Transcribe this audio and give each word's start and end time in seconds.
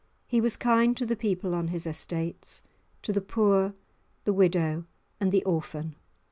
He 0.25 0.41
was 0.41 0.57
kind 0.57 0.97
to 0.97 1.05
the 1.05 1.15
people 1.15 1.53
on 1.53 1.67
his 1.67 1.85
estates, 1.85 2.63
to 3.03 3.13
the 3.13 3.21
poor, 3.21 3.75
the 4.23 4.33
widow 4.33 4.85
and 5.19 5.31
the 5.31 5.43
orphan. 5.43 5.95